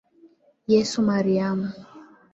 Yesu 0.71 0.97
Mariamu. 1.07 1.67